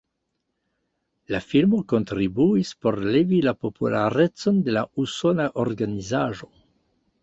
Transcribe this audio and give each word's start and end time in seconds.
La 1.35 1.41
filmo 1.49 1.81
kontribuis 1.93 2.73
por 2.87 2.99
levi 3.19 3.45
la 3.51 3.55
popularecon 3.67 4.61
de 4.69 4.79
la 4.81 4.89
usona 5.09 5.51
organizaĵo. 5.69 6.57